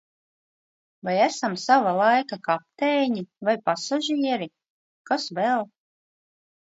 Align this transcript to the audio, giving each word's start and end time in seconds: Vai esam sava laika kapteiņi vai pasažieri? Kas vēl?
Vai 1.07 1.11
esam 1.25 1.57
sava 1.63 1.91
laika 1.99 2.39
kapteiņi 2.47 3.23
vai 3.49 3.55
pasažieri? 3.67 4.47
Kas 5.11 5.27
vēl? 5.41 5.67